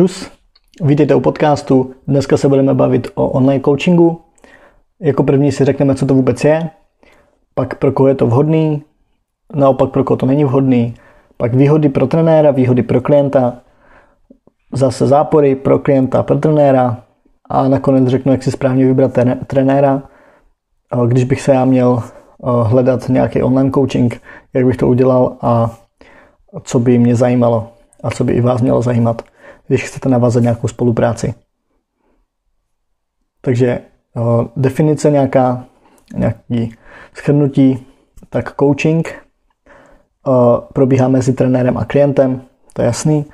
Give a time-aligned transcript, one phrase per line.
[0.00, 0.30] Čus,
[0.82, 1.94] vítejte u podcastu.
[2.08, 4.20] Dneska se budeme bavit o online coachingu.
[5.00, 6.70] Jako první si řekneme, co to vůbec je,
[7.54, 8.82] pak pro koho je to vhodný,
[9.54, 10.94] naopak pro koho to není vhodný,
[11.36, 13.56] pak výhody pro trenéra, výhody pro klienta,
[14.72, 17.02] zase zápory pro klienta, pro trenéra.
[17.50, 20.02] A nakonec řeknu, jak si správně vybrat trenéra.
[21.06, 22.02] Když bych se já měl
[22.62, 24.22] hledat nějaký online coaching,
[24.54, 25.70] jak bych to udělal a
[26.62, 27.68] co by mě zajímalo
[28.02, 29.22] a co by i vás mělo zajímat,
[29.70, 31.34] když chcete navázat nějakou spolupráci.
[33.40, 33.80] Takže
[34.56, 35.64] definice nějaká,
[36.14, 36.74] nějaký
[37.14, 37.86] schrnutí,
[38.30, 39.14] tak coaching
[40.72, 43.24] probíhá mezi trenérem a klientem, to je jasný,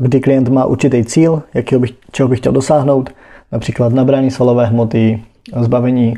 [0.00, 3.10] kdy klient má určitý cíl, jakého bych, čeho bych chtěl dosáhnout,
[3.52, 5.24] například nabrání svalové hmoty,
[5.60, 6.14] zbavení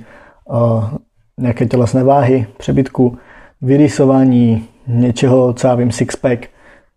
[1.39, 3.19] nějaké tělesné váhy, přebytku,
[3.63, 6.49] vyrýsování něčeho, co já vím, sixpack.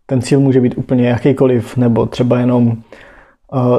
[0.05, 2.75] Ten cíl může být úplně jakýkoliv, nebo třeba jenom uh,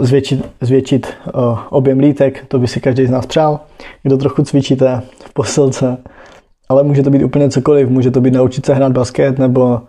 [0.01, 3.61] zvětšit, zvětšit uh, objem lítek, to by si každý z nás přál.
[4.03, 5.97] Kdo trochu cvičíte v posilce,
[6.69, 7.89] ale může to být úplně cokoliv.
[7.89, 9.81] Může to být naučit se hrát basket, nebo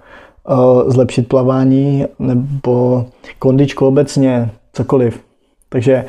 [0.50, 3.06] uh, zlepšit plavání, nebo
[3.40, 5.22] kondičku obecně, cokoliv.
[5.70, 6.06] Takže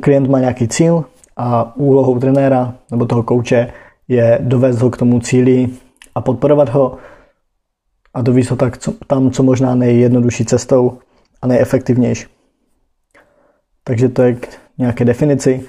[0.00, 1.04] klient má nějaký cíl,
[1.40, 3.72] a úlohou trenéra nebo toho kouče
[4.08, 5.68] je dovést ho k tomu cíli
[6.14, 6.96] a podporovat ho
[8.14, 10.98] a dovíst ho tak co, tam, co možná nejjednodušší cestou
[11.42, 12.26] a nejefektivnější.
[13.84, 15.64] Takže to je k nějaké definici.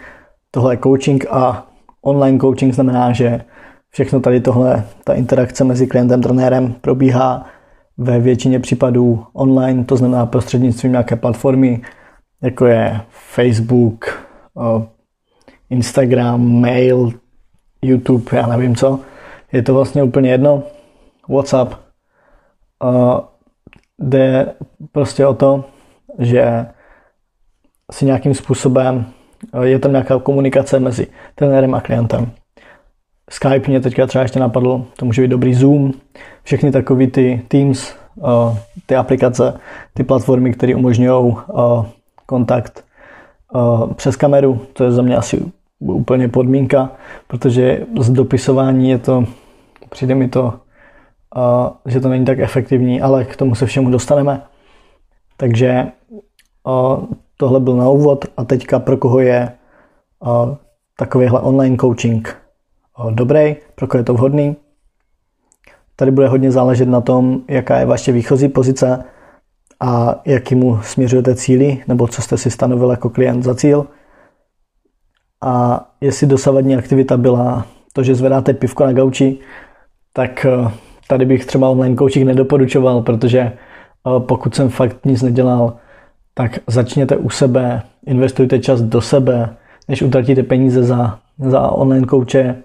[0.52, 1.68] Tohle je coaching a
[2.02, 3.42] online coaching znamená, že
[3.90, 7.46] všechno tady tohle, ta interakce mezi klientem a trenérem probíhá
[7.98, 11.82] ve většině případů online, to znamená prostřednictvím nějaké platformy,
[12.42, 14.28] jako je Facebook,
[15.70, 17.12] Instagram, mail,
[17.82, 19.00] YouTube, já nevím co.
[19.52, 20.64] Je to vlastně úplně jedno.
[21.30, 21.91] WhatsApp.
[22.84, 23.20] Uh,
[24.00, 24.54] jde
[24.92, 25.66] prostě o to,
[26.20, 26.66] že
[27.92, 29.06] si nějakým způsobem
[29.62, 32.32] je tam nějaká komunikace mezi trenérem a klientem.
[33.30, 35.92] Skype mě teďka třeba ještě napadlo, to může být dobrý Zoom,
[36.44, 39.60] všechny takové ty Teams, uh, ty aplikace,
[39.94, 41.86] ty platformy, které umožňují uh,
[42.26, 42.86] kontakt
[43.96, 45.46] přes kameru, to je za mě asi
[45.80, 46.92] úplně podmínka,
[47.28, 49.24] protože z dopisování je to,
[49.90, 50.54] přijde mi to,
[51.86, 54.42] že to není tak efektivní, ale k tomu se všemu dostaneme.
[55.38, 55.88] Takže
[57.38, 59.52] tohle byl na úvod a teďka pro koho je
[60.98, 62.38] takovýhle online coaching
[63.10, 64.56] dobrý, pro koho je to vhodný.
[65.96, 69.04] Tady bude hodně záležet na tom, jaká je vaše výchozí pozice
[69.80, 73.88] a jakýmu směřujete cíly, nebo co jste si stanovil jako klient za cíl–
[75.42, 79.40] a jestli dosavadní aktivita byla to, že zvedáte pivko na gauči,
[80.14, 80.46] tak
[81.12, 83.52] tady bych třeba online coaching nedoporučoval, protože eh,
[84.20, 85.74] pokud jsem fakt nic nedělal,
[86.34, 89.50] tak začněte u sebe, investujte čas do sebe,
[89.88, 92.56] než utratíte peníze za, za online kouče,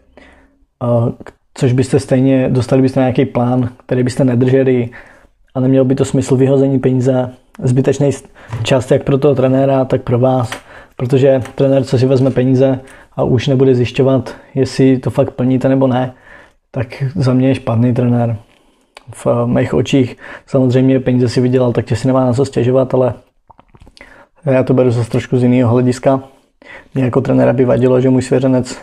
[0.82, 1.12] eh,
[1.54, 4.90] což byste stejně, dostali byste nějaký plán, který byste nedrželi
[5.54, 7.30] a nemělo by to smysl vyhození peníze,
[7.62, 8.10] zbytečný
[8.62, 10.50] čas jak pro toho trenéra, tak pro vás
[10.96, 12.80] Protože trenér, co si vezme peníze
[13.16, 16.14] a už nebude zjišťovat, jestli to fakt plníte nebo ne,
[16.76, 18.36] tak za mě je špatný trenér.
[19.14, 20.16] V mých očích
[20.46, 23.14] samozřejmě peníze si vydělal, tak tě si nemá na co stěžovat, ale
[24.44, 26.22] já to beru zase trošku z jiného hlediska.
[26.94, 28.78] Mě jako trenéra by vadilo, že můj svěřenec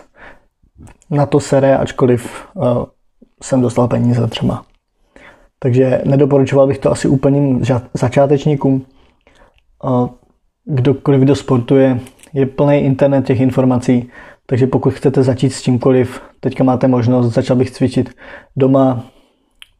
[1.10, 2.84] na to sere, ačkoliv uh,
[3.42, 4.62] jsem dostal peníze třeba.
[5.58, 7.62] Takže nedoporučoval bych to asi úplným
[7.94, 8.86] začátečníkům.
[9.84, 10.08] Uh,
[10.64, 12.00] kdokoliv, kdo sportuje,
[12.32, 14.10] je plný internet těch informací,
[14.46, 18.14] takže pokud chcete začít s čímkoliv, teďka máte možnost, začal bych cvičit
[18.56, 19.04] doma,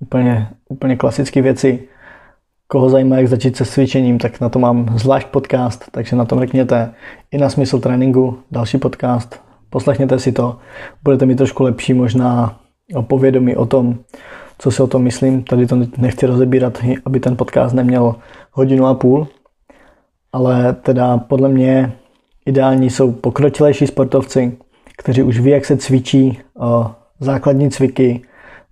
[0.01, 1.89] úplně, úplně klasické věci.
[2.67, 6.41] Koho zajímá, jak začít se cvičením, tak na to mám zvlášť podcast, takže na tom
[6.41, 6.95] řekněte
[7.31, 10.59] i na smysl tréninku, další podcast, poslechněte si to,
[11.03, 12.61] budete mít trošku lepší možná
[13.03, 13.99] povědomí o tom,
[14.59, 15.43] co si o tom myslím.
[15.43, 18.15] Tady to nechci rozebírat, aby ten podcast neměl
[18.53, 19.29] hodinu a půl,
[20.33, 21.93] ale teda podle mě
[22.47, 24.57] ideální jsou pokročilejší sportovci,
[24.97, 26.39] kteří už ví, jak se cvičí
[27.21, 28.23] základní cviky,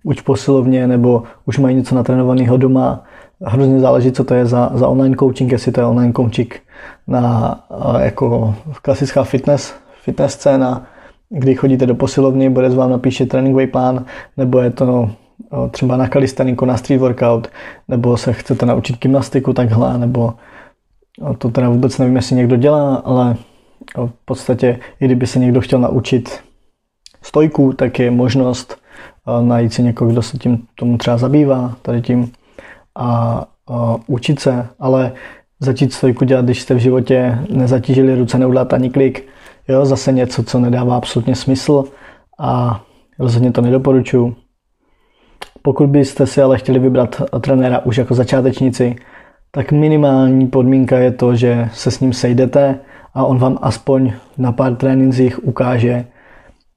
[0.03, 3.03] už posilovně nebo už mají něco natrénovaného doma.
[3.41, 6.59] Hrozně záleží, co to je za, za online coaching, jestli to je online coaching
[7.07, 7.59] na
[7.99, 10.87] jako klasická fitness, fitness scéna,
[11.29, 14.05] kdy chodíte do posilovny, bude vám napíše tréninkový plán,
[14.37, 15.09] nebo je to
[15.71, 17.47] třeba na kalistaniku, na street workout,
[17.87, 20.33] nebo se chcete naučit gymnastiku takhle, nebo
[21.37, 23.35] to teda vůbec nevím, jestli někdo dělá, ale
[23.97, 26.39] v podstatě, i kdyby se někdo chtěl naučit
[27.21, 28.77] stojku, tak je možnost
[29.41, 32.31] najít si někoho, kdo se tím tomu třeba zabývá, tady tím
[32.95, 35.11] a, a učit se, ale
[35.59, 39.27] začít stojku dělat, když jste v životě nezatížili ruce, neudělat ani klik.
[39.67, 41.83] Jo, zase něco, co nedává absolutně smysl
[42.39, 42.81] a
[43.19, 44.35] rozhodně to nedoporučuji.
[45.61, 48.95] Pokud byste si ale chtěli vybrat trenéra už jako začátečníci,
[49.51, 52.79] tak minimální podmínka je to, že se s ním sejdete
[53.13, 56.05] a on vám aspoň na pár trénincích ukáže,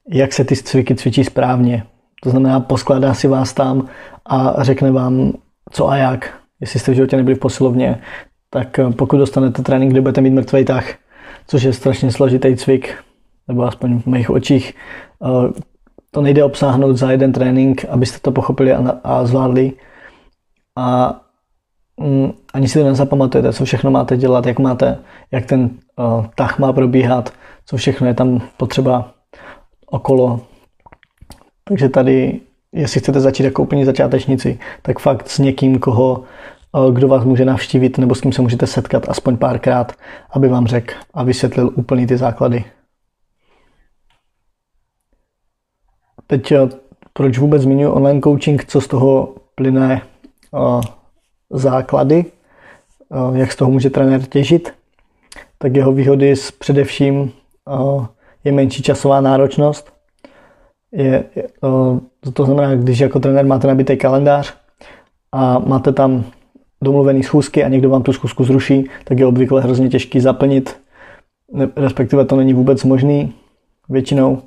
[0.09, 1.85] jak se ty cviky cvičí správně.
[2.23, 3.89] To znamená, poskládá si vás tam
[4.27, 5.33] a řekne vám,
[5.71, 6.35] co a jak.
[6.61, 8.01] Jestli jste v životě nebyli v posilovně,
[8.51, 10.95] tak pokud dostanete trénink, kde budete mít mrtvý tah,
[11.47, 12.95] což je strašně složitý cvik,
[13.49, 14.75] nebo aspoň v mých očích,
[15.25, 15.61] eh,
[16.11, 19.73] to nejde obsáhnout za jeden trénink, abyste to pochopili a, a zvládli.
[20.77, 21.21] A
[22.55, 24.99] ani si to nezapamatujete, co všechno máte dělat, jak máte,
[25.31, 27.33] jak ten uh, tah má probíhat,
[27.67, 29.15] co všechno je tam potřeba
[29.87, 30.41] okolo.
[31.65, 32.41] Takže tady,
[32.73, 36.25] jestli chcete začít jako úplní začátečníci, tak fakt s někým, koho,
[36.73, 39.93] uh, kdo vás může navštívit nebo s kým se můžete setkat aspoň párkrát,
[40.31, 42.65] aby vám řekl a vysvětlil úplně ty základy.
[46.27, 46.69] Teď eh,
[47.13, 50.03] proč vůbec zmiňuji online coaching, co z toho plyne
[50.51, 50.81] uh,
[51.51, 52.25] základy,
[53.09, 54.75] uh, jak z toho může trenér těžit,
[55.59, 57.33] tak jeho výhody především
[57.71, 58.07] uh,
[58.45, 59.93] je menší časová náročnost.
[60.93, 61.25] Je,
[61.61, 61.99] uh,
[62.33, 64.55] to znamená, když jako trenér máte nabitý kalendář
[65.33, 66.25] a máte tam
[66.83, 70.81] domluvený schůzky a někdo vám tu schůzku zruší, tak je obvykle hrozně těžký zaplnit,
[71.77, 73.35] respektive to není vůbec možný
[73.89, 74.43] většinou.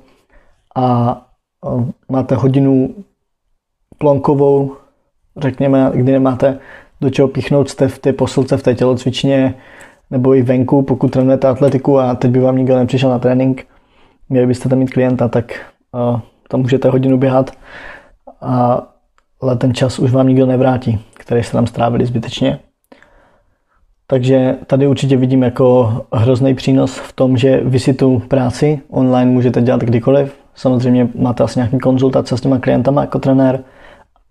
[0.76, 1.16] A
[2.08, 2.94] máte hodinu
[3.98, 4.76] plonkovou,
[5.36, 6.58] řekněme, kdy nemáte
[7.00, 9.54] do čeho píchnout, jste v té posilce, v té tělocvičně,
[10.10, 13.66] nebo i venku, pokud trénujete atletiku a teď by vám nikdo nepřišel na trénink,
[14.28, 15.52] měli byste tam mít klienta, tak
[15.92, 17.50] uh, tam můžete hodinu běhat,
[18.40, 18.82] a,
[19.40, 22.58] ale ten čas už vám nikdo nevrátí, který jste tam strávili zbytečně.
[24.06, 29.30] Takže tady určitě vidím jako hrozný přínos v tom, že vy si tu práci online
[29.30, 33.64] můžete dělat kdykoliv, samozřejmě máte asi nějaký konzultace s těma klientama jako trenér,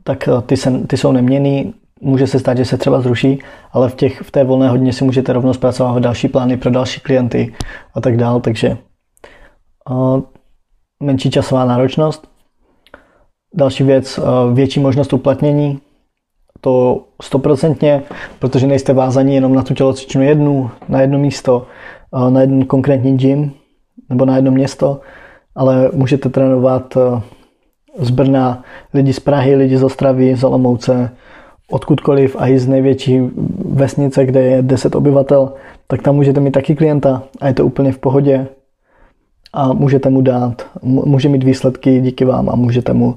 [0.04, 3.40] tak eh, ty, se, ty jsou neměný, může se stát, že se třeba zruší,
[3.72, 7.02] ale v, těch, v té volné hodině si můžete rovnou zpracovat další plány pro další
[7.02, 7.54] klienty
[7.94, 8.78] a tak dál, takže
[9.90, 10.22] uh,
[11.04, 12.30] menší časová náročnost.
[13.56, 14.20] Další věc,
[14.54, 15.80] větší možnost uplatnění,
[16.62, 18.04] to stoprocentně,
[18.40, 21.68] protože nejste vázaní jenom na tu tělocvičnu jednu, na jedno místo,
[22.30, 23.52] na jeden konkrétní gym
[24.10, 25.00] nebo na jedno město,
[25.56, 26.98] ale můžete trénovat
[27.98, 28.64] z Brna,
[28.94, 31.12] lidi z Prahy, lidi z Ostravy, z Olomouce,
[31.70, 33.22] odkudkoliv a i z největší
[33.66, 35.54] vesnice, kde je 10 obyvatel,
[35.88, 38.48] tak tam můžete mít taky klienta a je to úplně v pohodě
[39.54, 43.16] a můžete mu dát, může mít výsledky díky vám a můžete mu,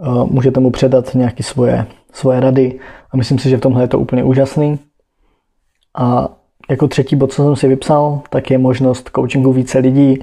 [0.00, 2.78] eh, můžete mu předat nějaké svoje, svoje rady
[3.10, 4.78] a myslím si, že v tomhle je to úplně úžasný.
[5.98, 6.28] A
[6.70, 10.18] jako třetí bod, co jsem si vypsal, tak je možnost coachingu více lidí,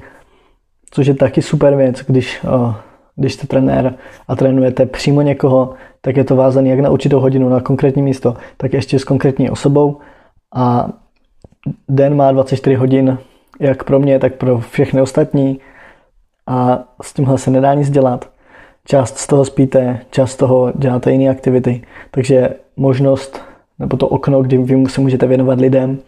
[0.92, 2.46] což je taky super věc, když,
[3.22, 3.94] když jste trenér
[4.28, 8.36] a trénujete přímo někoho, tak je to vázané jak na určitou hodinu, na konkrétní místo,
[8.58, 9.98] tak ještě s konkrétní osobou.
[10.56, 10.90] A
[11.90, 13.18] den má 24 hodin,
[13.60, 15.60] jak pro mě, tak pro všechny ostatní.
[16.48, 18.30] A s tímhle se nedá nic dělat.
[18.86, 21.82] Část z toho spíte, část z toho děláte jiné aktivity,
[22.12, 23.42] takže možnost
[23.80, 26.00] nebo to okno, kdy vy se můžete věnovat lidem,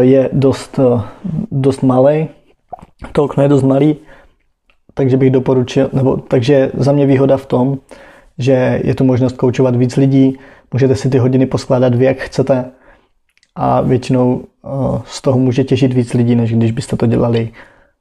[0.00, 0.80] je dost,
[1.50, 2.28] dost malý
[3.12, 3.96] to okno je dost malý,
[5.00, 7.78] takže bych doporučil, nebo takže za mě výhoda v tom,
[8.38, 10.38] že je tu možnost koučovat víc lidí,
[10.72, 12.70] můžete si ty hodiny poskládat vy, jak chcete
[13.54, 14.68] a většinou eh,
[15.04, 17.52] z toho může těžit víc lidí, než když byste to dělali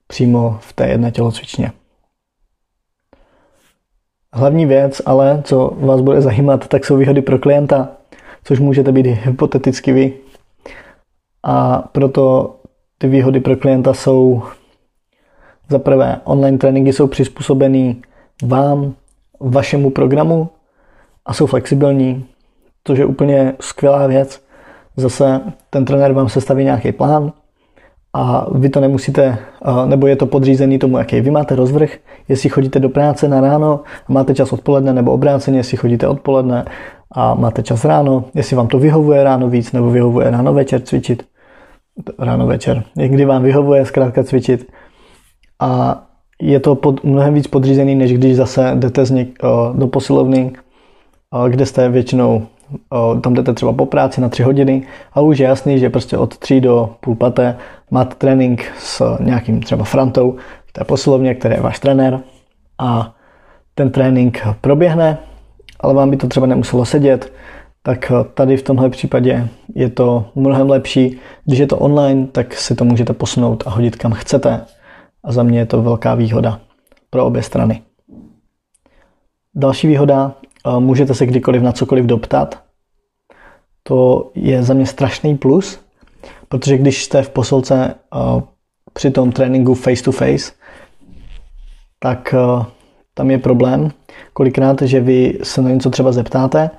[0.08, 1.72] přímo v té jedné tělocvičně.
[4.34, 7.90] Hlavní věc ale, co vás bude zajímat, tak jsou výhody pro klienta,
[8.44, 10.14] což můžete být hypoteticky vy.
[11.44, 12.56] A proto
[12.98, 14.44] ty výhody pro klienta jsou
[15.70, 18.02] za prvé, online tréninky jsou přizpůsobený
[18.44, 18.94] vám,
[19.40, 20.50] vašemu programu
[21.26, 22.26] a jsou flexibilní,
[22.84, 24.42] což je úplně skvělá věc.
[24.98, 27.32] Zase ten trenér vám sestaví nějaký plán
[28.14, 29.38] a vy to nemusíte,
[29.86, 31.98] nebo je to podřízený tomu, jaký vy máte rozvrh,
[32.28, 36.66] jestli chodíte do práce na ráno a máte čas odpoledne, nebo obráceně, jestli chodíte odpoledne
[37.12, 41.24] a máte čas ráno, jestli vám to vyhovuje ráno víc, nebo vyhovuje ráno večer cvičit,
[42.20, 44.72] ráno večer, někdy vám vyhovuje zkrátka cvičit,
[45.60, 46.04] a
[46.42, 49.40] je to pod, mnohem víc podřízený, než když zase jdete z něk,
[49.74, 50.52] do posilovny,
[51.50, 52.48] kde jste většinou,
[53.22, 56.38] tam jdete třeba po práci na tři hodiny a už je jasný, že prostě od
[56.38, 57.58] tří do půl paté
[57.92, 60.36] máte trénink s nějakým třeba Frantou
[60.66, 62.20] v té posilovně, který je váš trenér
[62.78, 63.14] a
[63.76, 65.18] ten trénink proběhne,
[65.80, 67.34] ale vám by to třeba nemuselo sedět,
[67.84, 71.18] tak tady v tomhle případě je to mnohem lepší.
[71.46, 74.62] Když je to online, tak si to můžete posunout a hodit kam chcete.
[75.24, 76.60] A za mě je to velká výhoda
[77.10, 77.82] pro obě strany.
[79.56, 80.36] Další výhoda,
[80.80, 82.64] můžete se kdykoliv na cokoliv doptat.
[83.84, 85.80] To je za mě strašný plus,
[86.48, 87.96] protože když jste v posilce
[88.94, 90.52] při tom tréninku face to face,
[92.00, 92.36] tak
[93.14, 93.92] tam je problém
[94.34, 96.70] kolikrát, že vy se na něco třeba zeptáte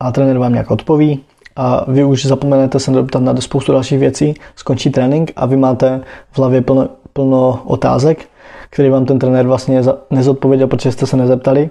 [0.00, 1.24] a trenér vám nějak odpoví
[1.58, 6.00] a vy už zapomenete se doptat na spoustu dalších věcí, skončí trénink a vy máte
[6.30, 8.28] v hlavě plno, plno otázek,
[8.70, 11.70] který vám ten trenér vlastně nezodpověděl, protože jste se nezeptali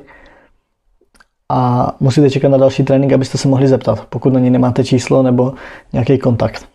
[1.49, 5.23] a musíte čekat na další trénink, abyste se mohli zeptat, pokud na ní nemáte číslo
[5.23, 5.53] nebo
[5.93, 6.65] nějaký kontakt.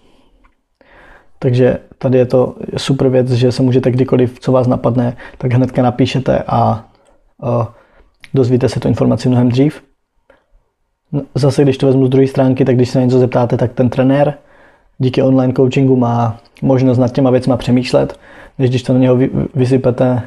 [1.38, 5.82] Takže tady je to super věc, že se můžete kdykoliv, co vás napadne, tak hnedka
[5.82, 6.84] napíšete a,
[7.42, 7.74] a
[8.34, 9.82] dozvíte se tu informaci mnohem dřív.
[11.34, 13.88] Zase, když to vezmu z druhé stránky, tak když se na něco zeptáte, tak ten
[13.88, 14.34] trenér
[14.98, 18.18] díky online coachingu má možnost nad těma věcma přemýšlet,
[18.58, 19.18] než když to na něho
[19.54, 20.22] vysypete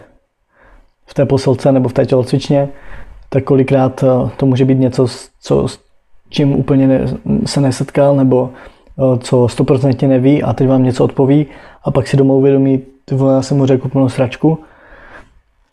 [1.05, 2.69] v té posilce nebo v té tělocvičně,
[3.29, 5.07] tak kolikrát eh, to může být něco,
[5.41, 5.79] co, s
[6.29, 7.07] čím úplně ne,
[7.45, 11.45] se nesetkal, nebo eh, co stoprocentně neví a teď vám něco odpoví
[11.83, 14.59] a pak si doma uvědomí, ty vole, já jsem mu řekl plnou sračku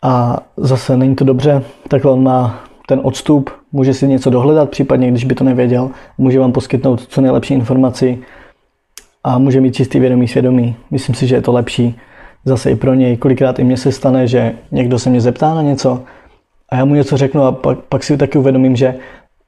[0.01, 5.11] a zase není to dobře, takhle on má ten odstup, může si něco dohledat, případně
[5.11, 8.19] když by to nevěděl, může vám poskytnout co nejlepší informaci
[9.23, 10.75] a může mít čistý vědomí svědomí.
[10.91, 11.95] Myslím si, že je to lepší
[12.45, 13.17] zase i pro něj.
[13.17, 16.03] Kolikrát i mně se stane, že někdo se mě zeptá na něco
[16.69, 18.95] a já mu něco řeknu a pak, pak si taky uvědomím, že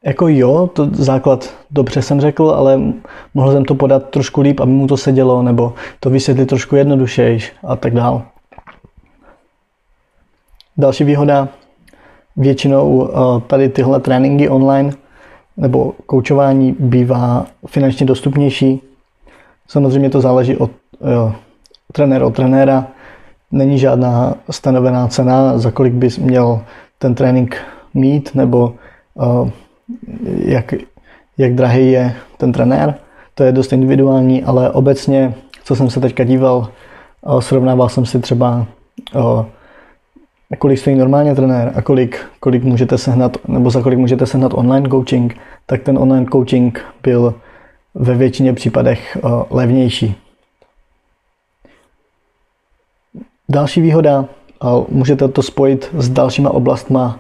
[0.06, 2.82] jako jo, to základ dobře jsem řekl, ale
[3.34, 7.54] mohl jsem to podat trošku líp, aby mu to sedělo, nebo to vysvětlit trošku jednodušejš
[7.64, 8.24] a tak dál.
[10.78, 11.48] Další výhoda,
[12.38, 14.94] většinou eh, tady tyhle tréninky online
[15.58, 18.82] nebo koučování bývá finančně dostupnější.
[19.68, 20.72] Samozřejmě to záleží od
[21.12, 21.34] jo,
[21.92, 22.88] trenéra od trenéra.
[23.52, 26.62] Není žádná stanovená cena, za kolik bys měl
[26.98, 27.58] ten trénink
[27.94, 28.74] mít, nebo
[29.14, 29.50] uh,
[30.38, 30.74] jak,
[31.38, 32.96] jak drahý je ten trenér.
[33.36, 36.68] To je dost individuální, ale obecně, co jsem se teďka díval,
[37.22, 38.66] uh, srovnával jsem si třeba
[39.16, 39.46] uh,
[40.58, 44.90] kolik stojí normálně trenér a kolik, kolik můžete sehnat, nebo za kolik můžete sehnat online
[44.90, 47.34] coaching, tak ten online coaching byl
[47.96, 50.16] ve většině případech uh, levnější.
[53.50, 54.26] Další výhoda,
[54.90, 57.20] můžete to spojit s dalšíma oblastma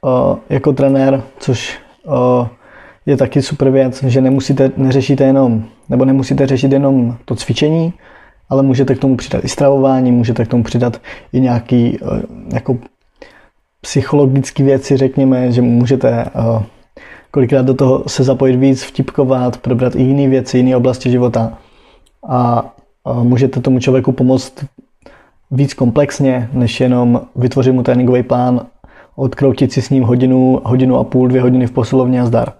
[0.00, 2.46] uh, jako trenér, což uh,
[3.06, 7.92] je taky super věc, že nemusíte, neřešíte jenom, nebo nemusíte řešit jenom to cvičení,
[8.48, 11.00] ale můžete k tomu přidat i stravování, můžete k tomu přidat
[11.32, 12.18] i nějaký uh,
[12.52, 12.78] jako
[13.80, 16.62] psychologické věci, řekněme, že můžete uh,
[17.30, 21.58] kolikrát do toho se zapojit víc, vtipkovat, probrat i jiné věci, jiné oblasti života
[22.28, 22.70] a
[23.04, 24.64] uh, můžete tomu člověku pomoct
[25.50, 28.66] víc komplexně, než jenom vytvořit mu tréninkový plán,
[29.16, 32.52] odkroutit si s ním hodinu, hodinu a půl, dvě hodiny v posilovně a zdar.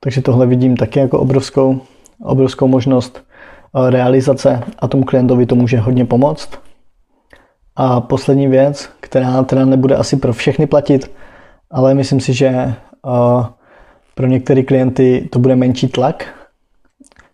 [0.00, 1.80] Takže tohle vidím taky jako obrovskou,
[2.22, 3.29] obrovskou možnost eh,
[3.74, 6.48] realizace a tomu klientovi to může hodně pomoct.
[7.76, 11.10] A poslední věc, která teda nebude asi pro všechny platit,
[11.70, 12.74] ale myslím si, že eh,
[14.14, 16.24] pro některé klienty to bude menší tlak,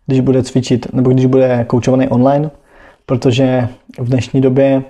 [0.06, 2.50] když bude cvičit nebo když bude koučovaný online,
[3.06, 4.82] protože v dnešní době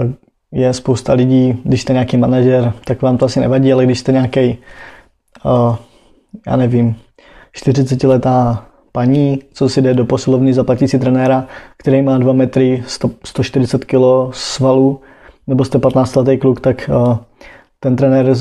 [0.00, 0.12] eh,
[0.52, 4.12] je spousta lidí, když jste nějaký manažer, tak vám to asi nevadí, ale když jste
[4.12, 4.58] nějaký,
[6.46, 6.96] já nevím,
[7.56, 11.46] 40-letá paní, co si jde do posilovny, zaplatí si trenéra,
[11.76, 13.96] který má 2 metry, 100, 140 kg
[14.30, 15.00] svalů,
[15.46, 17.16] nebo jste 15 letý kluk, tak uh,
[17.80, 18.34] ten trenér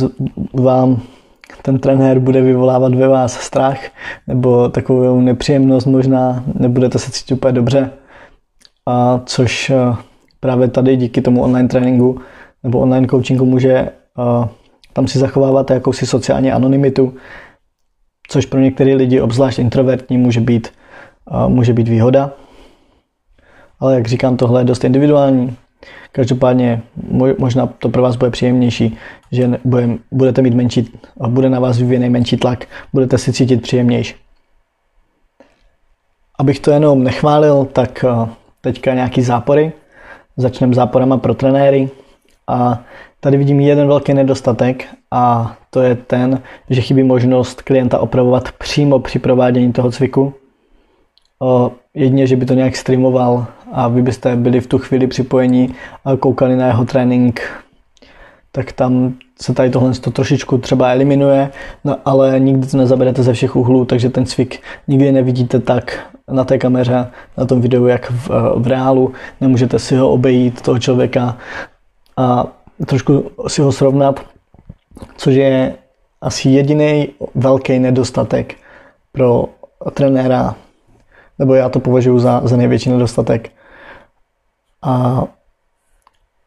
[0.54, 1.02] vám
[1.62, 3.80] ten trenér bude vyvolávat ve vás strach
[4.28, 7.90] nebo takovou nepříjemnost možná, nebudete se cítit úplně dobře.
[8.86, 9.96] A což eh,
[10.40, 12.20] právě tady díky tomu online tréninku
[12.64, 14.48] nebo online coachingu může eh,
[14.94, 17.14] tam si zachovávat jakousi sociální anonymitu,
[18.32, 20.68] což pro některé lidi, obzvlášť introvertní, může být,
[21.48, 22.32] může být výhoda.
[23.80, 25.56] Ale jak říkám, tohle je dost individuální.
[26.12, 26.82] Každopádně
[27.38, 28.98] možná to pro vás bude příjemnější,
[29.32, 29.60] že
[30.12, 34.16] budete mít menší, bude na vás vyvíjený menší tlak, budete si cítit příjemnější.
[36.40, 38.06] Abych to jenom nechválil, tak
[38.62, 39.72] teďka nějaký zápory.
[40.38, 41.90] Začneme záporama pro trenéry.
[42.48, 42.84] A
[43.20, 49.00] tady vidím jeden velký nedostatek a to je ten, že chybí možnost klienta opravovat přímo
[49.00, 50.34] při provádění toho cviku.
[51.42, 55.76] O, jedině, že by to nějak streamoval a vy byste byli v tu chvíli připojení
[56.06, 57.42] a koukali na jeho trénink
[58.52, 61.50] tak tam se tady tohle to trošičku třeba eliminuje,
[61.84, 66.00] no, ale nikdy to nezaberete ze všech úhlů, takže ten cvik nikdy nevidíte tak
[66.32, 69.14] na té kameře, na tom videu, jak v, v reálu.
[69.42, 71.38] Nemůžete si ho obejít, toho člověka,
[72.18, 72.46] a
[72.86, 74.20] trošku si ho srovnat,
[75.18, 75.76] což je
[76.22, 78.56] asi jediný velký nedostatek
[79.12, 79.46] pro
[79.94, 80.56] trenéra,
[81.40, 83.52] nebo já to považuji za, za největší nedostatek.
[84.82, 85.24] A,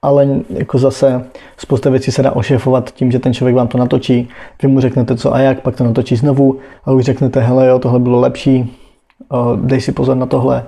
[0.03, 1.25] ale jako zase
[1.57, 4.29] spousta věcí se dá ošefovat tím, že ten člověk vám to natočí,
[4.63, 7.79] vy mu řeknete co a jak, pak to natočí znovu a už řeknete, hele jo,
[7.79, 8.77] tohle bylo lepší,
[9.57, 10.67] dej si pozor na tohle.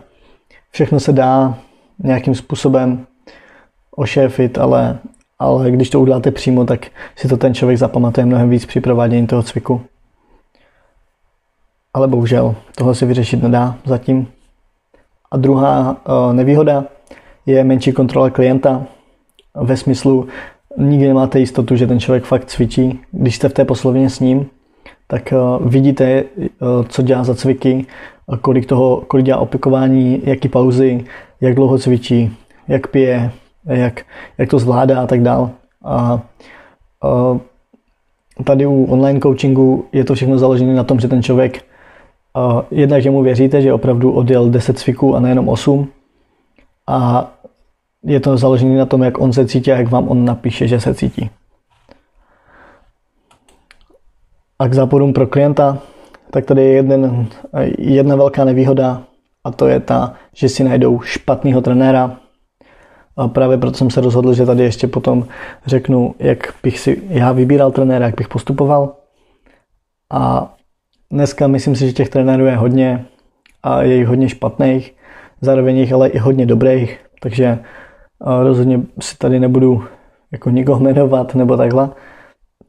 [0.71, 1.59] Všechno se dá
[1.99, 3.06] nějakým způsobem
[3.97, 4.99] ošéfit, ale,
[5.38, 9.26] ale když to uděláte přímo, tak si to ten člověk zapamatuje mnohem víc při provádění
[9.26, 9.81] toho cviku.
[11.95, 14.28] Ale bohužel, tohle se vyřešit nedá zatím.
[15.31, 16.85] A druhá eh, nevýhoda
[17.47, 18.87] je menší kontrola klienta
[19.55, 20.28] ve smyslu,
[20.78, 23.00] nikdy nemáte jistotu, že ten člověk fakt cvičí.
[23.12, 24.47] Když jste v té poslovině s ním,
[25.07, 26.25] tak eh, vidíte, eh,
[26.88, 27.87] co dělá za cviky,
[28.40, 31.05] kolik, toho, kolik dělá opikování, jaký pauzy,
[31.40, 32.37] jak dlouho cvičí,
[32.69, 33.33] jak pije,
[33.66, 34.06] jak,
[34.38, 35.50] jak to zvládá a tak dál.
[35.85, 36.20] A,
[37.02, 37.38] a
[38.44, 41.64] tady u online coachingu je to všechno založené na tom, že ten člověk
[42.37, 45.88] a jednak, že mu věříte, že opravdu odjel 10 cviků a nejenom 8.
[46.87, 47.30] A
[48.04, 50.80] je to založené na tom, jak on se cítí a jak vám on napíše, že
[50.80, 51.30] se cítí.
[54.58, 55.78] A k záporům pro klienta,
[56.30, 57.26] tak tady je jeden,
[57.78, 59.02] jedna velká nevýhoda
[59.44, 62.16] a to je ta, že si najdou špatného trenéra,
[63.16, 65.26] a právě proto jsem se rozhodl, že tady ještě potom
[65.66, 68.94] řeknu, jak bych si já vybíral trenéra, jak bych postupoval.
[70.12, 70.54] A
[71.11, 73.06] dneska myslím si, že těch trenérů je hodně
[73.62, 74.94] a je jich hodně špatných,
[75.40, 77.58] zároveň jich ale i hodně dobrých, takže
[78.20, 79.85] rozhodně si tady nebudu
[80.32, 81.90] jako nikoho jmenovat nebo takhle.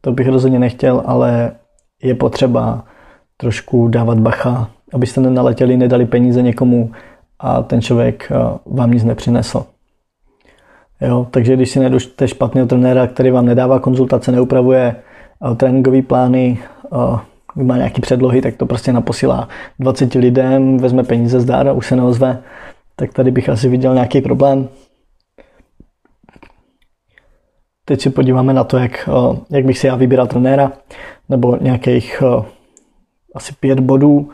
[0.01, 1.51] To bych rozhodně nechtěl, ale
[2.03, 2.85] je potřeba
[3.37, 6.91] trošku dávat bacha, abyste nenaletěli, nedali peníze někomu
[7.39, 8.31] a ten člověk
[8.65, 9.65] vám nic nepřinesl.
[11.01, 14.95] Jo, takže když si najdete špatného trenéra, který vám nedává konzultace, neupravuje
[15.39, 17.19] uh, tréninkové plány, uh,
[17.55, 21.95] má nějaký předlohy, tak to prostě naposílá 20 lidem, vezme peníze zdár a už se
[21.95, 22.43] neozve,
[22.95, 24.69] tak tady bych asi viděl nějaký problém.
[27.85, 30.71] Teď si podíváme na to, jak, uh, jak bych si já vybíral trenéra,
[31.29, 32.23] nebo nějakých
[33.35, 34.29] asi pět bodů,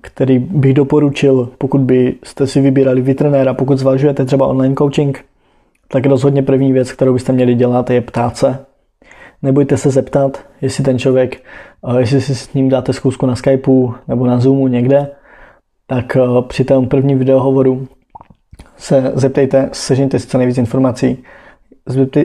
[0.00, 5.24] který bych doporučil, pokud byste si vybírali vy trenéra, pokud zvažujete třeba online coaching,
[5.88, 8.58] tak rozhodně první věc, kterou byste měli dělat, je ptát se.
[9.42, 11.42] Nebojte se zeptat, jestli ten člověk,
[11.88, 15.10] eh, jestli si s ním dáte zkusku na Skypeu nebo na Zoomu někde,
[15.86, 17.88] tak eh, při tom prvním videohovoru
[18.76, 21.22] se zeptejte, sežněte si co nejvíc informací,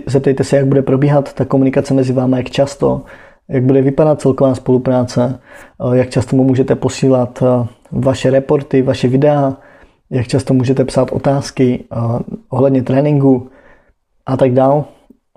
[0.06, 3.02] zeptejte se, jak bude probíhat ta komunikace mezi vámi, jak často,
[3.50, 5.40] jak bude vypadat celková spolupráce,
[5.94, 7.44] eh, jak často mu můžete posílat
[7.92, 9.58] vaše reporty, vaše videa,
[10.12, 12.20] jak často můžete psát otázky uh,
[12.50, 13.50] ohledně tréninku
[14.26, 14.86] a tak dál.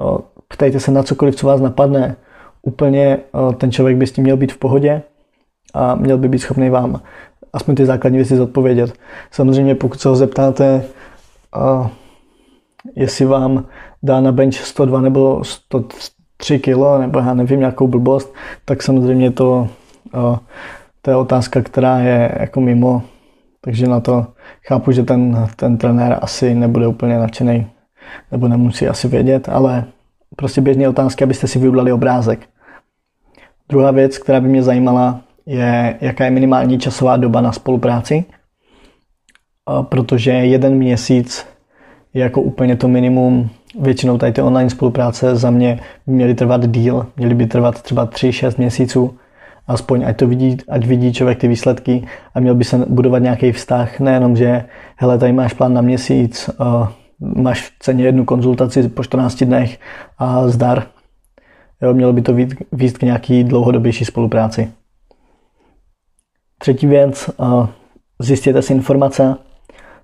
[0.02, 2.16] Uh, ptejte se na cokoliv, co vás napadne.
[2.62, 5.02] Úplně uh, ten člověk by s tím měl být v pohodě
[5.74, 7.00] a měl by být schopný vám
[7.52, 8.92] aspoň ty základní věci zodpovědět.
[9.30, 10.84] Samozřejmě pokud se ho zeptáte,
[11.56, 11.86] uh,
[12.96, 13.66] jestli vám
[14.02, 18.34] dá na bench 102 nebo 103 kg, nebo já nevím, nějakou blbost,
[18.64, 19.68] tak samozřejmě to,
[20.14, 20.36] uh,
[21.02, 23.02] to je otázka, která je jako mimo
[23.64, 24.26] takže na to
[24.66, 27.66] chápu, že ten, ten trenér asi nebude úplně nadšený,
[28.32, 29.84] nebo nemusí asi vědět, ale
[30.36, 32.48] prostě běžně otázky, abyste si vybrali obrázek.
[33.68, 38.24] Druhá věc, která by mě zajímala, je, jaká je minimální časová doba na spolupráci,
[39.82, 41.46] protože jeden měsíc
[42.14, 43.50] je jako úplně to minimum.
[43.80, 48.06] Většinou tady ty online spolupráce za mě by měly trvat díl, měly by trvat třeba
[48.06, 49.18] 3-6 měsíců,
[49.66, 53.52] aspoň ať to vidí, ať vidí člověk ty výsledky a měl by se budovat nějaký
[53.52, 54.64] vztah, nejenom, že
[54.96, 56.88] hele, tady máš plán na měsíc, uh,
[57.42, 59.78] máš v ceně jednu konzultaci po 14 dnech
[60.18, 60.86] a zdar.
[61.82, 62.36] Jo, mělo by to
[62.72, 64.70] výst k nějaký dlouhodobější spolupráci.
[66.58, 67.66] Třetí věc, uh,
[68.18, 69.36] zjistěte si informace.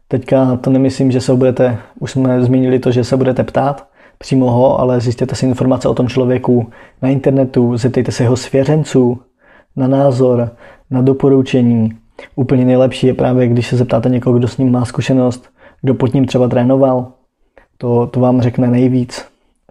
[0.08, 3.90] Teďka to nemyslím, že se budete, už jsme zmínili to, že se budete ptát
[4.22, 6.70] přímo ho, ale zjistěte si informace o tom člověku
[7.02, 9.20] na internetu, zeptejte se jeho svěřenců,
[9.76, 10.50] na názor,
[10.90, 11.90] na doporučení.
[12.36, 15.50] Úplně nejlepší je právě, když se zeptáte někoho, kdo s ním má zkušenost,
[15.82, 17.06] kdo pod ním třeba trénoval.
[17.78, 19.24] To, to vám řekne nejvíc.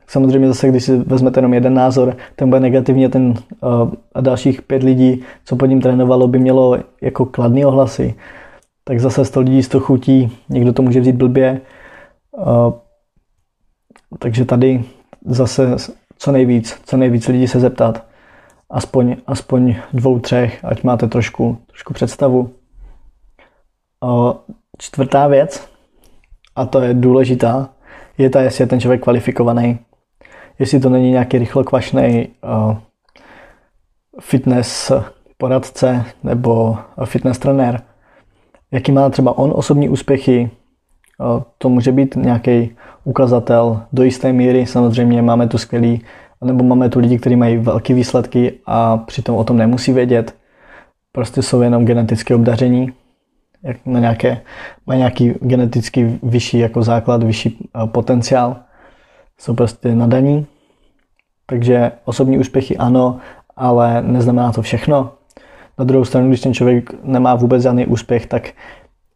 [0.07, 4.61] Samozřejmě zase, když si vezmete jenom jeden názor, ten bude negativně, ten uh, a dalších
[4.61, 8.15] pět lidí, co pod ním trénovalo, by mělo jako kladný ohlasy.
[8.83, 11.61] Tak zase 100 lidí, 100 chutí, někdo to může vzít blbě.
[12.37, 12.73] Uh,
[14.19, 14.83] takže tady
[15.25, 15.75] zase
[16.17, 18.08] co nejvíc, co nejvíc lidí se zeptat.
[18.69, 22.53] Aspoň, aspoň dvou, třech, ať máte trošku, trošku představu.
[24.03, 24.39] O,
[24.77, 25.69] čtvrtá věc,
[26.55, 27.69] a to je důležitá,
[28.17, 29.79] je ta, jestli je ten člověk kvalifikovaný.
[30.59, 32.77] Jestli to není nějaký rychlokvašný uh,
[34.19, 34.91] fitness
[35.37, 37.81] poradce nebo fitness trenér.
[38.71, 40.49] Jaký má třeba on osobní úspěchy,
[41.57, 44.65] to může být nějaký ukazatel do jisté míry.
[44.65, 46.01] Samozřejmě máme tu skvělý,
[46.43, 50.35] nebo máme tu lidi, kteří mají velké výsledky a přitom o tom nemusí vědět.
[51.11, 52.93] Prostě jsou jenom geneticky obdaření
[53.63, 54.41] jak na nějaké,
[54.85, 58.55] má nějaký geneticky vyšší jako základ, vyšší eh, potenciál,
[59.37, 60.45] jsou prostě nadaní.
[61.45, 63.19] Takže osobní úspěchy ano,
[63.55, 65.11] ale neznamená to všechno.
[65.77, 68.49] Na druhou stranu, když ten člověk nemá vůbec žádný úspěch, tak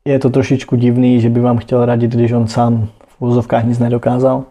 [0.05, 3.79] je to trošičku divný, že by vám chtěl radit, když on sám v úzovkách nic
[3.79, 4.43] nedokázal.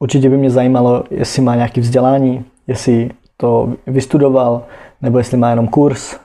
[0.00, 4.62] Určitě by mě zajímalo, jestli má nějaký vzdělání, jestli to vystudoval,
[5.02, 6.16] nebo jestli má jenom kurz,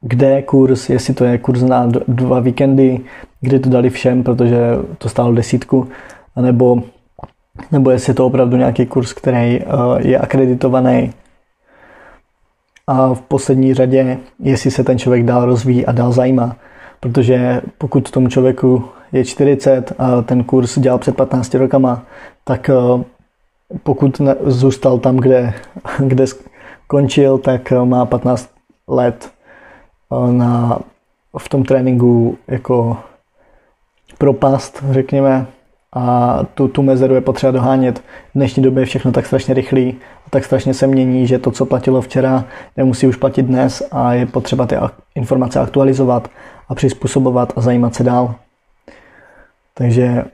[0.00, 3.00] kde je kurz, jestli to je kurz na dva víkendy,
[3.40, 4.58] kde to dali všem, protože
[4.98, 5.88] to stálo desítku,
[6.36, 6.82] nebo,
[7.72, 9.64] nebo jestli je to opravdu nějaký kurz, který eh,
[9.98, 11.12] je akreditovaný.
[12.86, 16.56] A v poslední řadě, jestli se ten člověk dál rozvíjí a dál zajímá.
[17.00, 22.02] Protože pokud tomu člověku je 40 a ten kurz dělal před 15 rokama,
[22.44, 23.04] tak eh,
[23.82, 25.54] pokud zůstal tam, kde,
[25.98, 28.50] kde skončil, tak eh, má 15
[28.88, 29.30] let
[30.30, 30.78] na,
[31.38, 32.96] v tom tréninku jako
[34.18, 35.46] propast, řekněme,
[35.92, 37.98] a tu, tu mezeru je potřeba dohánět.
[37.98, 38.02] V
[38.34, 41.66] dnešní době je všechno tak strašně rychlý a tak strašně se mění, že to, co
[41.66, 42.44] platilo včera,
[42.76, 44.76] nemusí už platit dnes a je potřeba ty
[45.14, 46.30] informace aktualizovat
[46.68, 48.34] a přizpůsobovat a zajímat se dál.
[49.74, 50.24] Takže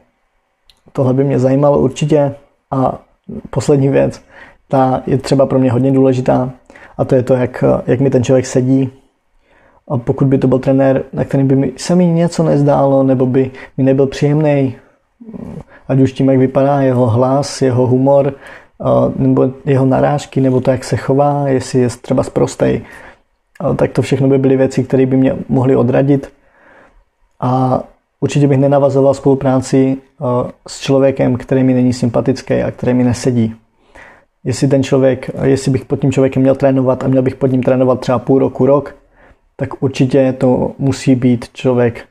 [0.93, 2.35] tohle by mě zajímalo určitě.
[2.71, 2.99] A
[3.51, 4.23] poslední věc,
[4.69, 6.51] ta je třeba pro mě hodně důležitá
[6.99, 8.91] a to je to, jak, jak mi ten člověk sedí,
[9.89, 13.27] a pokud by to byl trenér, na kterým by mi, se mi něco nezdálo, nebo
[13.27, 14.77] by mi nebyl příjemný,
[15.89, 18.35] ať už tím, jak vypadá jeho hlas, jeho humor,
[19.17, 22.83] nebo jeho narážky, nebo to, jak se chová, jestli je třeba zprostej,
[23.77, 26.33] tak to všechno by byly věci, které by mě mohly odradit.
[27.41, 27.83] A
[28.21, 29.97] určitě bych nenavazoval spolupráci
[30.69, 33.55] s člověkem, který mi není sympatický a který mi nesedí.
[34.45, 37.63] Jestli ten člověk, jestli bych pod tím člověkem měl trénovat a měl bych pod ním
[37.63, 38.97] trénovat třeba půl roku, rok,
[39.57, 42.05] tak určitě to musí být člověk,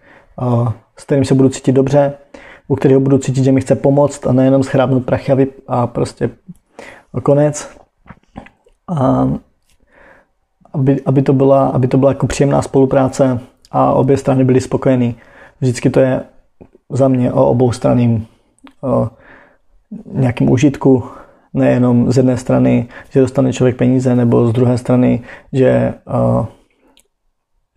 [0.98, 2.14] s kterým se budu cítit dobře,
[2.68, 6.30] u kterého budu cítit, že mi chce pomoct a nejenom schrábnout prachy a, a prostě
[7.24, 7.70] konec.
[8.88, 9.28] A
[10.74, 13.40] aby, aby, to byla, aby to byla jako příjemná spolupráce
[13.72, 15.16] a obě strany byly spokojení.
[15.62, 16.24] Vždycky to je
[16.90, 18.28] za mě o obou straným
[18.82, 19.10] o
[20.14, 21.04] nějakým užitku,
[21.54, 25.22] nejenom z jedné strany, že dostane člověk peníze, nebo z druhé strany,
[25.54, 26.48] že o,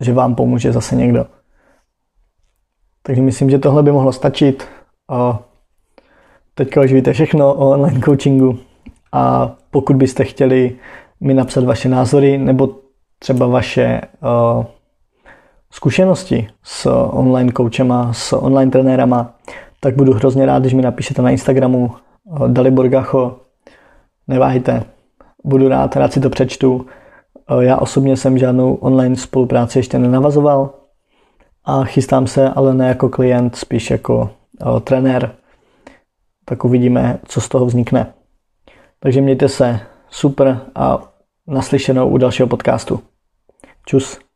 [0.03, 1.25] že vám pomůže zase někdo.
[3.03, 4.67] Takže myslím, že tohle by mohlo stačit.
[5.09, 5.39] A
[6.53, 8.59] teďka už víte všechno o online coachingu
[9.11, 10.75] a pokud byste chtěli
[11.21, 12.86] mi napsat vaše názory nebo
[13.19, 14.65] třeba vaše uh,
[15.71, 19.35] zkušenosti s online coachema, s online trenérama,
[19.79, 21.91] tak budu hrozně rád, když mi napíšete na Instagramu
[22.23, 23.39] uh, Dalibor Gacho.
[24.27, 24.83] Neváhejte,
[25.43, 26.85] budu rád, rád si to přečtu
[27.49, 30.73] Eh, já osobně jsem žádnou online spolupráci ještě nenavazoval
[31.65, 34.29] a chystám se, ale ne jako klient, spíš jako
[34.65, 35.35] uh, trenér.
[36.45, 38.13] Tak uvidíme, co z toho vznikne.
[38.99, 41.13] Takže mějte se super a
[41.47, 42.99] naslyšenou u dalšího podcastu.
[43.85, 44.26] Čus.